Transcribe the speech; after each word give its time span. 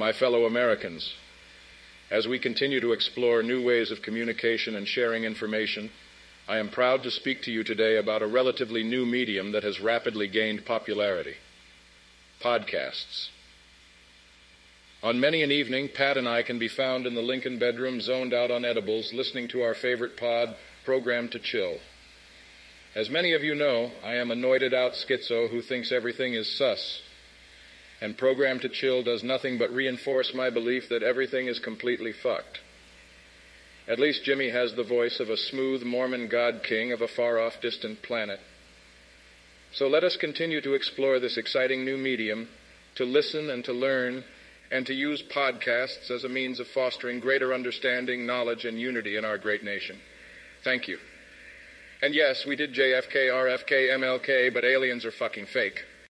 my 0.00 0.12
fellow 0.14 0.46
Americans, 0.46 1.12
as 2.10 2.26
we 2.26 2.38
continue 2.38 2.80
to 2.80 2.92
explore 2.92 3.42
new 3.42 3.62
ways 3.62 3.90
of 3.90 4.00
communication 4.00 4.74
and 4.74 4.88
sharing 4.88 5.24
information, 5.24 5.90
I 6.48 6.56
am 6.56 6.70
proud 6.70 7.02
to 7.02 7.10
speak 7.10 7.42
to 7.42 7.52
you 7.52 7.62
today 7.62 7.98
about 7.98 8.22
a 8.22 8.26
relatively 8.26 8.82
new 8.82 9.04
medium 9.04 9.52
that 9.52 9.62
has 9.62 9.78
rapidly 9.78 10.26
gained 10.26 10.64
popularity 10.64 11.34
podcasts. 12.42 13.28
On 15.02 15.20
many 15.20 15.42
an 15.42 15.52
evening, 15.52 15.90
Pat 15.94 16.16
and 16.16 16.26
I 16.26 16.44
can 16.44 16.58
be 16.58 16.68
found 16.68 17.06
in 17.06 17.14
the 17.14 17.20
Lincoln 17.20 17.58
bedroom, 17.58 18.00
zoned 18.00 18.32
out 18.32 18.50
on 18.50 18.64
edibles, 18.64 19.12
listening 19.12 19.48
to 19.48 19.60
our 19.60 19.74
favorite 19.74 20.16
pod, 20.16 20.56
Programmed 20.86 21.32
to 21.32 21.38
Chill. 21.38 21.76
As 22.94 23.10
many 23.10 23.34
of 23.34 23.44
you 23.44 23.54
know, 23.54 23.90
I 24.02 24.14
am 24.14 24.30
a 24.30 24.34
noited 24.34 24.72
out 24.72 24.92
schizo 24.92 25.50
who 25.50 25.60
thinks 25.60 25.92
everything 25.92 26.32
is 26.32 26.56
sus. 26.56 27.02
And 28.00 28.16
Programmed 28.16 28.62
to 28.62 28.68
Chill 28.68 29.02
does 29.02 29.22
nothing 29.22 29.58
but 29.58 29.72
reinforce 29.72 30.32
my 30.34 30.48
belief 30.48 30.88
that 30.88 31.02
everything 31.02 31.46
is 31.46 31.58
completely 31.58 32.12
fucked. 32.12 32.60
At 33.86 33.98
least 33.98 34.24
Jimmy 34.24 34.50
has 34.50 34.74
the 34.74 34.84
voice 34.84 35.20
of 35.20 35.28
a 35.28 35.36
smooth 35.36 35.82
Mormon 35.82 36.28
god 36.28 36.62
king 36.62 36.92
of 36.92 37.02
a 37.02 37.08
far 37.08 37.38
off 37.38 37.60
distant 37.60 38.02
planet. 38.02 38.40
So 39.72 39.86
let 39.86 40.04
us 40.04 40.16
continue 40.16 40.60
to 40.62 40.74
explore 40.74 41.18
this 41.18 41.36
exciting 41.36 41.84
new 41.84 41.96
medium, 41.96 42.48
to 42.96 43.04
listen 43.04 43.50
and 43.50 43.64
to 43.64 43.72
learn, 43.72 44.24
and 44.70 44.86
to 44.86 44.94
use 44.94 45.22
podcasts 45.22 46.10
as 46.10 46.24
a 46.24 46.28
means 46.28 46.60
of 46.60 46.68
fostering 46.68 47.20
greater 47.20 47.52
understanding, 47.52 48.26
knowledge, 48.26 48.64
and 48.64 48.80
unity 48.80 49.16
in 49.16 49.24
our 49.24 49.38
great 49.38 49.64
nation. 49.64 49.98
Thank 50.62 50.88
you. 50.88 50.98
And 52.02 52.14
yes, 52.14 52.46
we 52.46 52.56
did 52.56 52.74
JFK, 52.74 53.28
RFK, 53.28 53.90
MLK, 53.90 54.54
but 54.54 54.64
aliens 54.64 55.04
are 55.04 55.12
fucking 55.12 55.46
fake. 55.46 55.84